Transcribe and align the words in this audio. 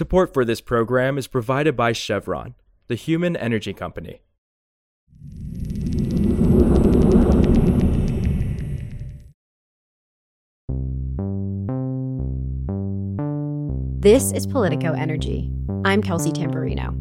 Support 0.00 0.32
for 0.32 0.46
this 0.46 0.62
program 0.62 1.18
is 1.18 1.26
provided 1.26 1.76
by 1.76 1.92
Chevron, 1.92 2.54
the 2.86 2.94
human 2.94 3.36
energy 3.36 3.74
company. 3.74 4.22
This 14.00 14.32
is 14.32 14.46
Politico 14.46 14.94
Energy. 14.94 15.52
I'm 15.84 16.00
Kelsey 16.02 16.32
Tamborrino. 16.32 16.96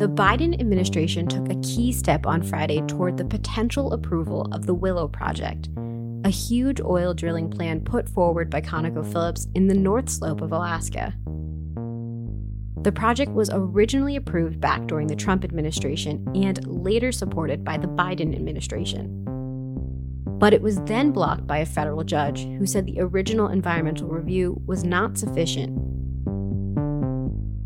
The 0.00 0.08
Biden 0.08 0.60
administration 0.60 1.28
took 1.28 1.48
a 1.52 1.60
key 1.60 1.92
step 1.92 2.26
on 2.26 2.42
Friday 2.42 2.80
toward 2.88 3.16
the 3.16 3.24
potential 3.24 3.92
approval 3.92 4.48
of 4.50 4.66
the 4.66 4.74
Willow 4.74 5.06
Project, 5.06 5.68
a 6.28 6.30
huge 6.30 6.78
oil 6.82 7.14
drilling 7.14 7.48
plan 7.48 7.80
put 7.80 8.06
forward 8.06 8.50
by 8.50 8.60
ConocoPhillips 8.60 9.46
in 9.54 9.66
the 9.66 9.74
North 9.74 10.10
Slope 10.10 10.42
of 10.42 10.52
Alaska. 10.52 11.14
The 12.82 12.92
project 12.92 13.32
was 13.32 13.48
originally 13.50 14.14
approved 14.14 14.60
back 14.60 14.86
during 14.86 15.06
the 15.06 15.16
Trump 15.16 15.42
administration 15.42 16.28
and 16.34 16.66
later 16.66 17.12
supported 17.12 17.64
by 17.64 17.78
the 17.78 17.88
Biden 17.88 18.34
administration. 18.34 19.24
But 20.38 20.52
it 20.52 20.60
was 20.60 20.76
then 20.82 21.12
blocked 21.12 21.46
by 21.46 21.58
a 21.58 21.66
federal 21.66 22.04
judge 22.04 22.44
who 22.44 22.66
said 22.66 22.84
the 22.84 23.00
original 23.00 23.48
environmental 23.48 24.08
review 24.08 24.60
was 24.66 24.84
not 24.84 25.16
sufficient. 25.16 25.70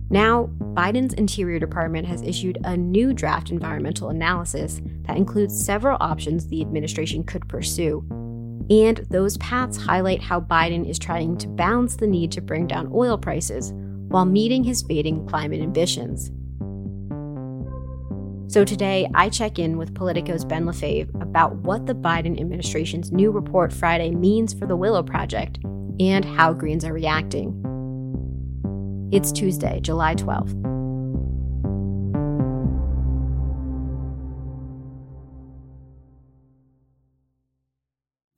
Now, 0.09 0.51
Biden's 0.75 1.15
Interior 1.15 1.59
Department 1.59 2.07
has 2.07 2.23
issued 2.23 2.59
a 2.63 2.77
new 2.77 3.13
draft 3.13 3.51
environmental 3.51 4.11
analysis 4.11 4.81
that 5.03 5.17
includes 5.17 5.65
several 5.65 5.97
options 6.01 6.47
the 6.47 6.61
administration 6.61 7.25
could 7.25 7.49
pursue. 7.49 8.07
And 8.71 8.99
those 9.11 9.37
paths 9.39 9.77
highlight 9.77 10.23
how 10.23 10.41
Biden 10.41 10.89
is 10.89 10.99
trying 10.99 11.37
to 11.39 11.49
balance 11.49 11.97
the 11.97 12.07
need 12.07 12.33
to 12.33 12.41
bring 12.41 12.67
down 12.67 12.91
oil 12.93 13.19
prices 13.19 13.73
while 14.09 14.25
meeting 14.25 14.65
his 14.65 14.83
fading 14.83 15.27
climate 15.27 15.61
ambitions. 15.61 16.31
So 18.53 18.65
today, 18.65 19.09
I 19.15 19.31
check 19.31 19.59
in 19.59 19.79
with 19.79 19.95
Politico's 19.95 20.45
Ben 20.45 20.67
Lefebvre 20.67 21.11
about 21.23 21.55
what 21.57 21.87
the 21.87 21.95
Biden 21.95 22.39
administration's 22.39 23.11
new 23.11 23.31
report 23.31 23.73
Friday 23.73 24.11
means 24.11 24.53
for 24.53 24.67
the 24.67 24.77
Willow 24.77 25.03
Project 25.03 25.59
and 25.99 26.25
how 26.25 26.53
Greens 26.53 26.85
are 26.85 26.93
reacting. 26.93 27.59
It's 29.11 29.33
Tuesday, 29.33 29.81
July 29.81 30.15
12th. 30.15 30.72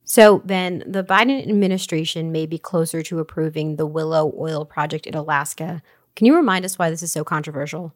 So, 0.04 0.38
Ben, 0.40 0.84
the 0.86 1.02
Biden 1.02 1.42
administration 1.42 2.30
may 2.30 2.44
be 2.44 2.58
closer 2.58 3.02
to 3.02 3.18
approving 3.20 3.76
the 3.76 3.86
Willow 3.86 4.34
Oil 4.38 4.66
Project 4.66 5.06
in 5.06 5.14
Alaska. 5.14 5.82
Can 6.14 6.26
you 6.26 6.36
remind 6.36 6.64
us 6.64 6.78
why 6.78 6.90
this 6.90 7.02
is 7.02 7.10
so 7.10 7.24
controversial? 7.24 7.94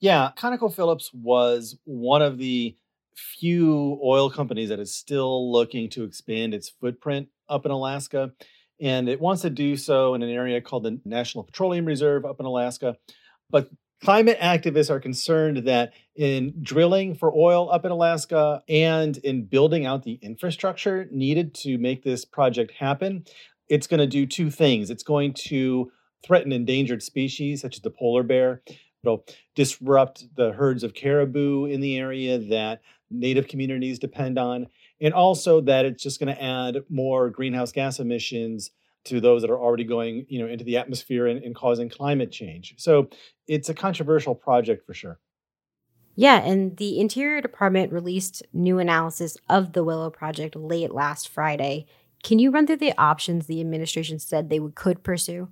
Yeah, 0.00 0.30
ConocoPhillips 0.36 1.14
was 1.14 1.78
one 1.84 2.22
of 2.22 2.38
the 2.38 2.76
few 3.14 4.00
oil 4.02 4.30
companies 4.30 4.70
that 4.70 4.80
is 4.80 4.94
still 4.94 5.52
looking 5.52 5.90
to 5.90 6.04
expand 6.04 6.54
its 6.54 6.70
footprint 6.70 7.28
up 7.48 7.66
in 7.66 7.70
Alaska. 7.70 8.32
And 8.80 9.08
it 9.08 9.20
wants 9.20 9.42
to 9.42 9.50
do 9.50 9.76
so 9.76 10.14
in 10.14 10.22
an 10.22 10.30
area 10.30 10.60
called 10.60 10.84
the 10.84 10.98
National 11.04 11.44
Petroleum 11.44 11.84
Reserve 11.84 12.24
up 12.24 12.40
in 12.40 12.46
Alaska. 12.46 12.96
But 13.50 13.70
climate 14.02 14.38
activists 14.40 14.90
are 14.90 15.00
concerned 15.00 15.58
that 15.58 15.92
in 16.16 16.54
drilling 16.62 17.14
for 17.14 17.32
oil 17.34 17.70
up 17.70 17.84
in 17.84 17.90
Alaska 17.90 18.62
and 18.68 19.16
in 19.18 19.44
building 19.44 19.86
out 19.86 20.02
the 20.02 20.18
infrastructure 20.22 21.08
needed 21.10 21.54
to 21.54 21.78
make 21.78 22.02
this 22.02 22.24
project 22.24 22.72
happen, 22.72 23.24
it's 23.68 23.86
going 23.86 24.00
to 24.00 24.06
do 24.06 24.26
two 24.26 24.50
things. 24.50 24.90
It's 24.90 25.02
going 25.02 25.34
to 25.48 25.90
threaten 26.24 26.52
endangered 26.52 27.02
species 27.02 27.62
such 27.62 27.76
as 27.76 27.82
the 27.82 27.90
polar 27.90 28.22
bear, 28.22 28.62
It'll 29.02 29.24
disrupt 29.54 30.34
the 30.36 30.52
herds 30.52 30.84
of 30.84 30.94
caribou 30.94 31.64
in 31.64 31.80
the 31.80 31.98
area 31.98 32.38
that 32.38 32.82
native 33.10 33.48
communities 33.48 33.98
depend 33.98 34.38
on, 34.38 34.68
and 35.00 35.12
also 35.12 35.60
that 35.62 35.84
it's 35.84 36.02
just 36.02 36.20
going 36.20 36.34
to 36.34 36.42
add 36.42 36.84
more 36.88 37.28
greenhouse 37.28 37.72
gas 37.72 37.98
emissions 37.98 38.70
to 39.04 39.20
those 39.20 39.42
that 39.42 39.50
are 39.50 39.58
already 39.58 39.84
going, 39.84 40.26
you 40.28 40.38
know, 40.40 40.46
into 40.46 40.64
the 40.64 40.76
atmosphere 40.76 41.26
and, 41.26 41.42
and 41.42 41.54
causing 41.54 41.88
climate 41.88 42.30
change. 42.30 42.74
So 42.78 43.08
it's 43.46 43.68
a 43.68 43.74
controversial 43.74 44.34
project 44.34 44.86
for 44.86 44.94
sure. 44.94 45.18
Yeah, 46.14 46.42
and 46.42 46.76
the 46.76 47.00
Interior 47.00 47.40
Department 47.40 47.92
released 47.92 48.42
new 48.52 48.78
analysis 48.78 49.36
of 49.48 49.72
the 49.72 49.82
Willow 49.82 50.10
Project 50.10 50.54
late 50.54 50.92
last 50.92 51.28
Friday. 51.28 51.86
Can 52.22 52.38
you 52.38 52.50
run 52.50 52.66
through 52.66 52.76
the 52.76 52.96
options 52.98 53.46
the 53.46 53.60
administration 53.60 54.18
said 54.18 54.48
they 54.48 54.60
would, 54.60 54.74
could 54.74 55.02
pursue? 55.02 55.48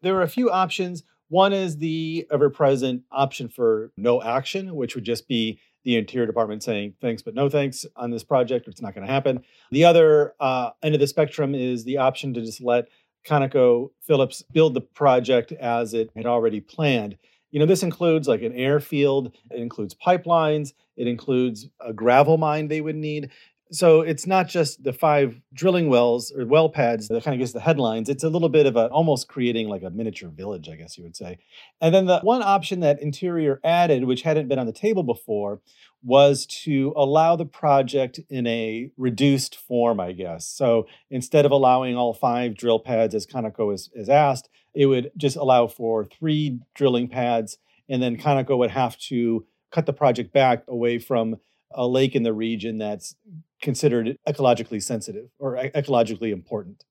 There 0.00 0.16
are 0.16 0.22
a 0.22 0.28
few 0.28 0.50
options. 0.50 1.02
One 1.28 1.52
is 1.52 1.76
the 1.76 2.26
ever 2.32 2.48
present 2.48 3.02
option 3.12 3.48
for 3.48 3.92
no 3.96 4.22
action, 4.22 4.74
which 4.74 4.94
would 4.94 5.04
just 5.04 5.28
be 5.28 5.60
the 5.84 5.96
Interior 5.96 6.26
Department 6.26 6.62
saying 6.62 6.94
thanks, 7.00 7.22
but 7.22 7.34
no 7.34 7.48
thanks 7.48 7.86
on 7.96 8.10
this 8.10 8.24
project, 8.24 8.68
it's 8.68 8.82
not 8.82 8.94
going 8.94 9.06
to 9.06 9.12
happen. 9.12 9.42
The 9.70 9.84
other 9.84 10.34
uh, 10.40 10.70
end 10.82 10.94
of 10.94 11.00
the 11.00 11.06
spectrum 11.06 11.54
is 11.54 11.84
the 11.84 11.98
option 11.98 12.34
to 12.34 12.40
just 12.40 12.60
let 12.60 12.88
Conoco 13.26 13.90
Phillips 14.02 14.42
build 14.52 14.74
the 14.74 14.80
project 14.80 15.52
as 15.52 15.94
it 15.94 16.10
had 16.16 16.26
already 16.26 16.60
planned. 16.60 17.16
You 17.50 17.60
know, 17.60 17.66
this 17.66 17.82
includes 17.82 18.28
like 18.28 18.42
an 18.42 18.52
airfield, 18.52 19.34
it 19.50 19.60
includes 19.60 19.94
pipelines, 19.94 20.72
it 20.96 21.06
includes 21.06 21.68
a 21.80 21.92
gravel 21.92 22.36
mine 22.36 22.68
they 22.68 22.80
would 22.80 22.96
need 22.96 23.30
so 23.70 24.00
it's 24.00 24.26
not 24.26 24.48
just 24.48 24.82
the 24.82 24.92
five 24.92 25.40
drilling 25.52 25.88
wells 25.88 26.32
or 26.32 26.46
well 26.46 26.68
pads 26.68 27.08
that 27.08 27.22
kind 27.22 27.34
of 27.34 27.38
gets 27.38 27.52
the 27.52 27.60
headlines. 27.60 28.08
It's 28.08 28.24
a 28.24 28.28
little 28.28 28.48
bit 28.48 28.66
of 28.66 28.76
a 28.76 28.86
almost 28.88 29.28
creating 29.28 29.68
like 29.68 29.82
a 29.82 29.90
miniature 29.90 30.30
village, 30.30 30.68
I 30.68 30.76
guess 30.76 30.96
you 30.96 31.04
would 31.04 31.16
say. 31.16 31.38
And 31.80 31.94
then 31.94 32.06
the 32.06 32.20
one 32.20 32.42
option 32.42 32.80
that 32.80 33.02
Interior 33.02 33.60
added, 33.62 34.04
which 34.04 34.22
hadn't 34.22 34.48
been 34.48 34.58
on 34.58 34.66
the 34.66 34.72
table 34.72 35.02
before, 35.02 35.60
was 36.02 36.46
to 36.46 36.92
allow 36.96 37.36
the 37.36 37.44
project 37.44 38.20
in 38.30 38.46
a 38.46 38.90
reduced 38.96 39.56
form, 39.56 40.00
I 40.00 40.12
guess. 40.12 40.46
So 40.46 40.86
instead 41.10 41.44
of 41.44 41.50
allowing 41.50 41.96
all 41.96 42.14
five 42.14 42.54
drill 42.54 42.78
pads 42.78 43.14
as 43.14 43.26
Conoco 43.26 43.74
is, 43.74 43.90
is 43.94 44.08
asked, 44.08 44.48
it 44.74 44.86
would 44.86 45.10
just 45.16 45.36
allow 45.36 45.66
for 45.66 46.04
three 46.04 46.60
drilling 46.74 47.08
pads, 47.08 47.58
and 47.88 48.02
then 48.02 48.16
Conoco 48.16 48.56
would 48.58 48.70
have 48.70 48.96
to 48.98 49.44
cut 49.70 49.86
the 49.86 49.92
project 49.92 50.32
back 50.32 50.62
away 50.68 50.98
from 50.98 51.36
a 51.72 51.86
lake 51.86 52.14
in 52.14 52.22
the 52.22 52.32
region 52.32 52.78
that's 52.78 53.14
considered 53.60 54.16
ecologically 54.26 54.82
sensitive 54.82 55.28
or 55.38 55.56
ecologically 55.56 56.32
important. 56.32 56.84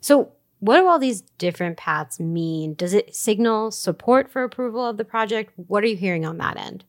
So, 0.00 0.32
what 0.60 0.76
do 0.76 0.86
all 0.86 0.98
these 0.98 1.22
different 1.38 1.78
paths 1.78 2.20
mean? 2.20 2.74
Does 2.74 2.92
it 2.92 3.16
signal 3.16 3.70
support 3.70 4.30
for 4.30 4.42
approval 4.42 4.86
of 4.86 4.98
the 4.98 5.04
project? 5.04 5.52
What 5.56 5.82
are 5.82 5.86
you 5.86 5.96
hearing 5.96 6.26
on 6.26 6.36
that 6.38 6.58
end? 6.58 6.84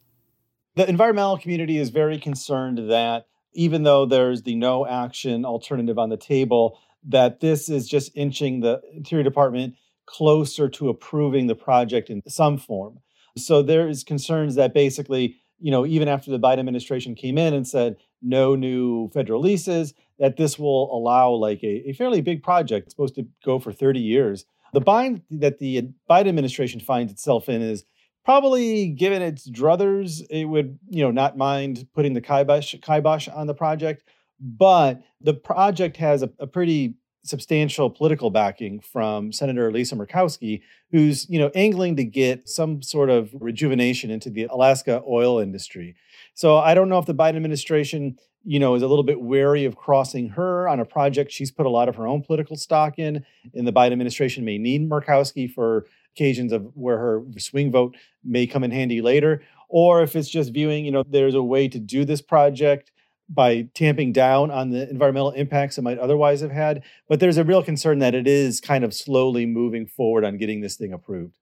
The 0.75 0.89
environmental 0.89 1.37
community 1.37 1.77
is 1.77 1.89
very 1.89 2.17
concerned 2.17 2.89
that 2.89 3.27
even 3.53 3.83
though 3.83 4.05
there's 4.05 4.43
the 4.43 4.55
no 4.55 4.85
action 4.85 5.45
alternative 5.45 5.97
on 5.97 6.09
the 6.09 6.17
table, 6.17 6.79
that 7.07 7.39
this 7.39 7.69
is 7.69 7.87
just 7.87 8.11
inching 8.15 8.59
the 8.59 8.81
Interior 8.93 9.23
Department 9.23 9.75
closer 10.05 10.69
to 10.69 10.89
approving 10.89 11.47
the 11.47 11.55
project 11.55 12.09
in 12.09 12.21
some 12.27 12.57
form. 12.57 12.99
So 13.37 13.61
there 13.61 13.87
is 13.87 14.03
concerns 14.03 14.55
that 14.55 14.73
basically 14.73 15.37
you 15.61 15.71
know, 15.71 15.85
even 15.85 16.07
after 16.07 16.31
the 16.31 16.39
Biden 16.39 16.59
administration 16.59 17.15
came 17.15 17.37
in 17.37 17.53
and 17.53 17.67
said 17.67 17.97
no 18.21 18.55
new 18.55 19.09
federal 19.09 19.41
leases, 19.41 19.93
that 20.19 20.37
this 20.37 20.59
will 20.59 20.95
allow 20.95 21.31
like 21.31 21.63
a, 21.63 21.89
a 21.89 21.93
fairly 21.93 22.21
big 22.21 22.43
project 22.43 22.91
supposed 22.91 23.15
to 23.15 23.27
go 23.45 23.59
for 23.59 23.71
30 23.71 23.99
years. 23.99 24.45
The 24.73 24.81
bind 24.81 25.21
that 25.31 25.59
the 25.59 25.89
Biden 26.09 26.27
administration 26.27 26.79
finds 26.79 27.11
itself 27.11 27.49
in 27.49 27.61
is 27.61 27.85
probably 28.23 28.89
given 28.89 29.21
its 29.21 29.49
druthers, 29.49 30.21
it 30.29 30.45
would, 30.45 30.77
you 30.89 31.03
know, 31.03 31.11
not 31.11 31.37
mind 31.37 31.87
putting 31.93 32.13
the 32.13 32.21
kibosh, 32.21 32.75
kibosh 32.81 33.27
on 33.27 33.47
the 33.47 33.53
project. 33.53 34.03
But 34.39 35.01
the 35.19 35.33
project 35.33 35.97
has 35.97 36.23
a, 36.23 36.31
a 36.39 36.47
pretty 36.47 36.95
substantial 37.23 37.89
political 37.89 38.29
backing 38.29 38.79
from 38.79 39.31
Senator 39.31 39.71
Lisa 39.71 39.95
Murkowski, 39.95 40.61
who's 40.91 41.29
you 41.29 41.39
know 41.39 41.51
angling 41.53 41.95
to 41.97 42.03
get 42.03 42.49
some 42.49 42.81
sort 42.81 43.09
of 43.09 43.29
rejuvenation 43.39 44.09
into 44.09 44.29
the 44.29 44.45
Alaska 44.45 45.01
oil 45.07 45.39
industry. 45.39 45.95
So 46.33 46.57
I 46.57 46.73
don't 46.73 46.89
know 46.89 46.97
if 46.97 47.05
the 47.05 47.15
Biden 47.15 47.35
administration, 47.35 48.17
you 48.43 48.59
know, 48.59 48.75
is 48.75 48.81
a 48.81 48.87
little 48.87 49.03
bit 49.03 49.21
wary 49.21 49.65
of 49.65 49.75
crossing 49.75 50.29
her 50.29 50.67
on 50.67 50.79
a 50.79 50.85
project 50.85 51.31
she's 51.31 51.51
put 51.51 51.65
a 51.65 51.69
lot 51.69 51.89
of 51.89 51.95
her 51.95 52.07
own 52.07 52.23
political 52.23 52.55
stock 52.55 52.97
in, 52.97 53.23
and 53.53 53.67
the 53.67 53.73
Biden 53.73 53.91
administration 53.91 54.45
may 54.45 54.57
need 54.57 54.89
Murkowski 54.89 55.51
for 55.51 55.85
occasions 56.15 56.51
of 56.51 56.69
where 56.75 56.97
her 56.97 57.23
swing 57.37 57.71
vote 57.71 57.95
may 58.23 58.45
come 58.45 58.63
in 58.63 58.71
handy 58.71 59.01
later, 59.01 59.41
or 59.69 60.01
if 60.01 60.15
it's 60.15 60.29
just 60.29 60.53
viewing, 60.53 60.85
you 60.85 60.91
know, 60.91 61.03
there's 61.07 61.35
a 61.35 61.43
way 61.43 61.67
to 61.67 61.79
do 61.79 62.03
this 62.03 62.21
project 62.21 62.91
by 63.33 63.67
tamping 63.73 64.11
down 64.11 64.51
on 64.51 64.71
the 64.71 64.89
environmental 64.89 65.31
impacts 65.31 65.77
it 65.77 65.83
might 65.83 65.97
otherwise 65.97 66.41
have 66.41 66.51
had. 66.51 66.83
But 67.07 67.19
there's 67.19 67.37
a 67.37 67.43
real 67.43 67.63
concern 67.63 67.99
that 67.99 68.13
it 68.13 68.27
is 68.27 68.59
kind 68.59 68.83
of 68.83 68.93
slowly 68.93 69.45
moving 69.45 69.87
forward 69.87 70.25
on 70.25 70.37
getting 70.37 70.61
this 70.61 70.75
thing 70.75 70.91
approved. 70.91 71.33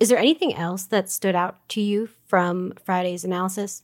Is 0.00 0.08
there 0.08 0.18
anything 0.18 0.54
else 0.54 0.84
that 0.86 1.10
stood 1.10 1.34
out 1.34 1.68
to 1.70 1.80
you 1.80 2.08
from 2.26 2.72
Friday's 2.84 3.24
analysis? 3.24 3.82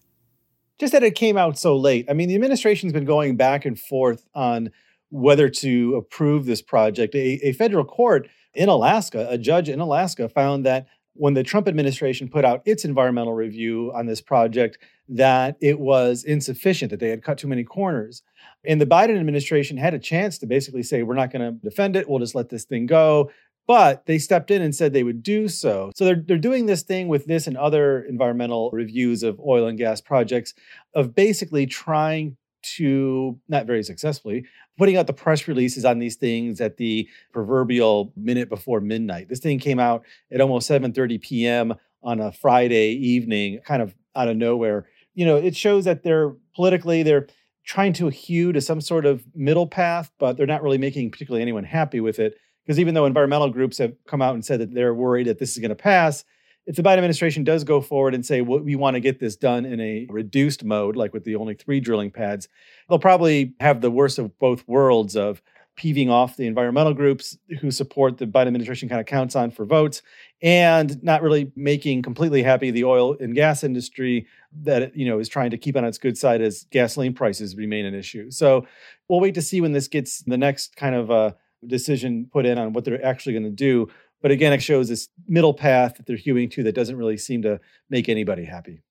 Just 0.79 0.93
that 0.93 1.03
it 1.03 1.15
came 1.15 1.37
out 1.37 1.59
so 1.59 1.77
late. 1.77 2.07
I 2.09 2.15
mean, 2.15 2.29
the 2.29 2.35
administration's 2.35 2.93
been 2.93 3.05
going 3.05 3.37
back 3.37 3.65
and 3.65 3.79
forth 3.79 4.27
on 4.35 4.71
whether 5.11 5.49
to 5.49 5.97
approve 5.97 6.47
this 6.47 6.63
project. 6.63 7.15
A, 7.15 7.39
a 7.47 7.53
federal 7.53 7.85
court 7.85 8.29
in 8.55 8.69
Alaska, 8.69 9.27
a 9.29 9.39
judge 9.39 9.69
in 9.69 9.81
Alaska, 9.81 10.29
found 10.29 10.65
that 10.65 10.87
when 11.15 11.35
the 11.35 11.43
Trump 11.43 11.69
administration 11.69 12.29
put 12.29 12.45
out 12.45 12.63
its 12.65 12.85
environmental 12.85 13.35
review 13.35 13.93
on 13.95 14.07
this 14.07 14.21
project, 14.21 14.79
that 15.09 15.57
it 15.61 15.79
was 15.79 16.25
insufficient, 16.25 16.91
that 16.91 17.01
they 17.01 17.11
had 17.11 17.23
cut 17.23 17.39
too 17.39 17.49
many 17.49 17.65
corners. 17.65 18.23
And 18.65 18.81
the 18.81 18.87
Biden 18.87 19.19
administration 19.19 19.77
had 19.77 19.95
a 19.95 19.99
chance 19.99 20.39
to 20.39 20.47
basically 20.47 20.83
say, 20.83 21.03
we're 21.03 21.15
not 21.15 21.33
going 21.33 21.43
to 21.43 21.59
defend 21.63 21.97
it, 21.97 22.09
we'll 22.09 22.21
just 22.21 22.35
let 22.35 22.49
this 22.49 22.65
thing 22.65 22.87
go. 22.87 23.31
But 23.67 24.05
they 24.05 24.19
stepped 24.19 24.51
in 24.51 24.61
and 24.61 24.75
said 24.75 24.93
they 24.93 25.05
would 25.05 25.23
do 25.23 25.49
so. 25.49 25.91
So 25.95 26.05
they're, 26.05 26.23
they're 26.27 26.37
doing 26.37 26.67
this 26.67 26.83
thing 26.83 27.09
with 27.09 27.25
this 27.27 27.47
and 27.47 27.57
other 27.57 28.03
environmental 28.03 28.71
reviews 28.73 29.23
of 29.23 29.41
oil 29.41 29.67
and 29.67 29.79
gas 29.79 30.03
projects 30.03 30.53
of 30.95 31.15
basically 31.15 31.65
trying 31.65 32.37
to, 32.77 33.39
not 33.49 33.67
very 33.67 33.83
successfully, 33.83 34.45
putting 34.77 34.97
out 34.97 35.07
the 35.07 35.13
press 35.13 35.47
releases 35.49 35.85
on 35.85 35.99
these 35.99 36.17
things 36.17 36.61
at 36.61 36.77
the 36.77 37.09
proverbial 37.33 38.13
minute 38.17 38.49
before 38.49 38.81
midnight. 38.81 39.29
This 39.29 39.41
thing 39.41 39.59
came 39.59 39.79
out 39.79 40.05
at 40.33 40.41
almost 40.41 40.69
7:30 40.69 41.21
p.m. 41.21 41.75
on 42.03 42.21
a 42.21 42.33
Friday 42.33 42.93
evening, 42.93 43.61
kind 43.65 43.83
of 43.83 43.95
out 44.17 44.29
of 44.29 44.37
nowhere. 44.37 44.87
You 45.15 45.25
know, 45.27 45.37
it 45.37 45.57
shows 45.57 45.85
that 45.85 46.03
they're 46.03 46.35
politically 46.55 47.03
they're 47.03 47.29
trying 47.65 47.93
to 47.95 48.09
hew 48.09 48.53
to 48.53 48.61
some 48.61 48.81
sort 48.81 49.07
of 49.07 49.25
middle 49.35 49.67
path, 49.67 50.11
but 50.19 50.37
they're 50.37 50.47
not 50.47 50.63
really 50.63 50.79
making 50.79 51.11
particularly 51.11 51.43
anyone 51.43 51.65
happy 51.65 52.01
with 52.01 52.19
it. 52.19 52.35
Because 52.65 52.79
even 52.79 52.95
though 52.95 53.07
environmental 53.07 53.51
groups 53.51 53.79
have 53.79 53.95
come 54.07 54.23
out 54.23 54.35
and 54.35 54.45
said 54.45 54.61
that 54.61 54.75
they're 54.75 54.95
worried 54.95 55.27
that 55.27 55.39
this 55.39 55.53
is 55.53 55.59
going 55.59 55.71
to 55.71 55.75
pass, 55.75 56.25
if 56.67 56.77
the 56.77 56.83
Biden 56.83 56.97
administration 56.97 57.45
does 57.45 57.63
go 57.63 57.81
forward 57.81 58.15
and 58.15 58.25
say 58.25 58.41
well, 58.41 58.61
we 58.61 58.75
want 58.75 58.95
to 58.95 59.01
get 59.01 59.21
this 59.21 59.37
done 59.37 59.65
in 59.65 59.81
a 59.81 60.07
reduced 60.09 60.65
mode, 60.65 60.97
like 60.97 61.13
with 61.13 61.25
the 61.25 61.37
only 61.37 61.55
three 61.55 61.81
drilling 61.81 62.11
pads, 62.11 62.49
they'll 62.89 62.99
probably 62.99 63.55
have 63.61 63.81
the 63.81 63.91
worst 63.91 64.19
of 64.19 64.39
both 64.39 64.67
worlds 64.67 65.15
of 65.17 65.43
peeving 65.77 66.09
off 66.09 66.37
the 66.37 66.47
environmental 66.47 66.95
groups 66.95 67.37
who 67.61 67.71
support 67.71 68.19
the 68.19 68.27
Biden 68.27 68.47
administration 68.47 68.89
kind 68.89 69.01
of 69.01 69.07
counts 69.07 69.35
on 69.35 69.51
for 69.51 69.65
votes 69.65 70.03
and 70.43 71.03
not 71.03 71.23
really 71.23 71.51
making 71.57 72.03
completely 72.03 72.43
happy 72.43 72.71
the 72.71 72.85
oil 72.85 73.17
and 73.19 73.35
gas 73.35 73.65
industry 73.65 74.27
that 74.63 74.97
you 74.97 75.07
know 75.07 75.19
is 75.19 75.29
trying 75.29 75.51
to 75.51 75.59
keep 75.59 75.77
on 75.77 75.85
its 75.85 75.99
good 75.99 76.17
side 76.17 76.41
as 76.41 76.67
gasoline 76.71 77.15
prices 77.15 77.57
remain 77.57 77.85
an 77.85 77.95
issue. 77.95 78.31
So 78.31 78.67
we'll 79.09 79.21
wait 79.21 79.35
to 79.35 79.43
see 79.43 79.61
when 79.61 79.73
this 79.73 79.89
gets 79.89 80.21
the 80.21 80.39
next 80.39 80.77
kind 80.77 80.95
of 80.95 81.11
uh, 81.11 81.33
decision 81.67 82.29
put 82.33 82.47
in 82.47 82.59
on 82.59 82.73
what 82.73 82.85
they're 82.85 83.05
actually 83.05 83.33
going 83.33 83.45
to 83.45 83.51
do. 83.51 83.89
But 84.23 84.31
again, 84.31 84.53
it 84.53 84.63
shows 84.63 84.89
this 84.89 85.09
middle 85.27 85.55
path 85.55 85.97
that 85.97 86.07
they're 86.07 86.17
hewing 86.17 86.49
to 86.51 86.63
that 86.63 86.75
doesn't 86.75 86.97
really 86.97 87.19
seem 87.19 87.43
to 87.43 87.61
make 87.91 88.09
anybody 88.09 88.45
happy. 88.45 88.83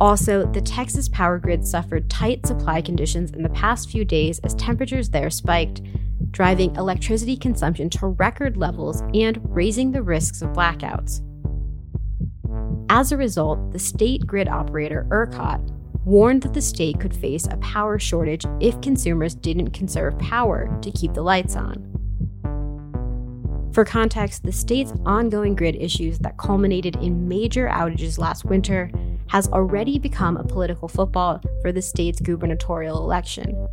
Also, 0.00 0.46
the 0.52 0.60
Texas 0.60 1.08
power 1.08 1.38
grid 1.38 1.66
suffered 1.66 2.08
tight 2.08 2.46
supply 2.46 2.80
conditions 2.80 3.32
in 3.32 3.42
the 3.42 3.48
past 3.48 3.90
few 3.90 4.04
days 4.04 4.38
as 4.40 4.54
temperatures 4.54 5.10
there 5.10 5.30
spiked, 5.30 5.82
driving 6.30 6.74
electricity 6.76 7.36
consumption 7.36 7.90
to 7.90 8.06
record 8.06 8.56
levels 8.56 9.02
and 9.12 9.40
raising 9.42 9.90
the 9.90 10.02
risks 10.02 10.40
of 10.40 10.50
blackouts. 10.50 11.20
As 12.90 13.10
a 13.10 13.16
result, 13.16 13.72
the 13.72 13.78
state 13.78 14.26
grid 14.26 14.48
operator 14.48 15.06
ERCOT 15.10 15.60
warned 16.04 16.42
that 16.42 16.54
the 16.54 16.62
state 16.62 16.98
could 17.00 17.14
face 17.14 17.46
a 17.46 17.56
power 17.58 17.98
shortage 17.98 18.46
if 18.60 18.80
consumers 18.80 19.34
didn't 19.34 19.72
conserve 19.72 20.18
power 20.18 20.78
to 20.80 20.90
keep 20.92 21.12
the 21.12 21.22
lights 21.22 21.56
on. 21.56 21.84
For 23.72 23.84
context, 23.84 24.44
the 24.44 24.52
state's 24.52 24.94
ongoing 25.04 25.54
grid 25.54 25.76
issues 25.76 26.18
that 26.20 26.38
culminated 26.38 26.96
in 26.96 27.28
major 27.28 27.68
outages 27.68 28.18
last 28.18 28.44
winter 28.44 28.90
has 29.28 29.48
already 29.48 29.98
become 29.98 30.36
a 30.36 30.44
political 30.44 30.88
football 30.88 31.40
for 31.62 31.72
the 31.72 31.82
state's 31.82 32.20
gubernatorial 32.20 32.98
election. 32.98 33.68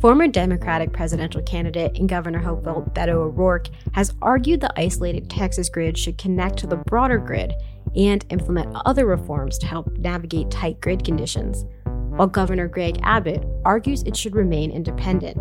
Former 0.00 0.28
Democratic 0.28 0.94
presidential 0.94 1.42
candidate 1.42 1.98
and 1.98 2.08
governor 2.08 2.38
hopeful 2.38 2.90
Beto 2.94 3.14
O'Rourke 3.14 3.68
has 3.92 4.14
argued 4.22 4.62
the 4.62 4.72
isolated 4.80 5.28
Texas 5.28 5.68
grid 5.68 5.98
should 5.98 6.16
connect 6.16 6.56
to 6.58 6.66
the 6.66 6.78
broader 6.78 7.18
grid 7.18 7.52
and 7.94 8.24
implement 8.30 8.74
other 8.86 9.04
reforms 9.04 9.58
to 9.58 9.66
help 9.66 9.92
navigate 9.98 10.50
tight 10.50 10.80
grid 10.80 11.04
conditions, 11.04 11.66
while 11.84 12.28
Governor 12.28 12.66
Greg 12.66 12.98
Abbott 13.02 13.44
argues 13.64 14.02
it 14.04 14.16
should 14.16 14.34
remain 14.34 14.70
independent. 14.70 15.36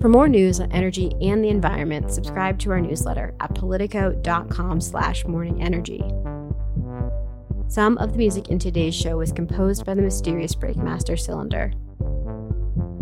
For 0.00 0.08
more 0.08 0.28
news 0.28 0.60
on 0.60 0.72
energy 0.72 1.12
and 1.20 1.44
the 1.44 1.48
environment, 1.48 2.10
subscribe 2.10 2.58
to 2.60 2.70
our 2.70 2.80
newsletter 2.80 3.34
at 3.40 3.54
politico.com 3.54 4.80
slash 4.80 5.24
morningenergy. 5.24 6.33
Some 7.68 7.98
of 7.98 8.12
the 8.12 8.18
music 8.18 8.48
in 8.48 8.58
today's 8.58 8.94
show 8.94 9.16
was 9.16 9.32
composed 9.32 9.84
by 9.84 9.94
the 9.94 10.02
mysterious 10.02 10.54
Breakmaster 10.54 11.18
Cylinder. 11.18 11.72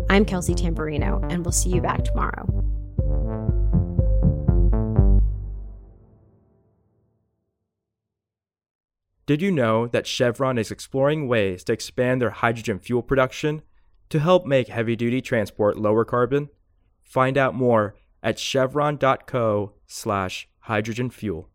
I'm 0.08 0.24
Kelsey 0.24 0.54
Tamborrino, 0.54 1.22
and 1.30 1.44
we'll 1.44 1.52
see 1.52 1.70
you 1.70 1.80
back 1.80 2.04
tomorrow. 2.04 2.46
Did 9.26 9.40
you 9.40 9.50
know 9.50 9.86
that 9.88 10.06
Chevron 10.06 10.58
is 10.58 10.70
exploring 10.70 11.28
ways 11.28 11.64
to 11.64 11.72
expand 11.72 12.20
their 12.20 12.30
hydrogen 12.30 12.78
fuel 12.78 13.02
production 13.02 13.62
to 14.10 14.20
help 14.20 14.46
make 14.46 14.68
heavy 14.68 14.96
duty 14.96 15.20
transport 15.20 15.78
lower 15.78 16.04
carbon? 16.04 16.48
Find 17.02 17.38
out 17.38 17.54
more 17.54 17.94
at 18.22 18.38
chevron.co 18.38 19.74
slash 19.86 20.48
hydrogen 20.60 21.10
fuel. 21.10 21.51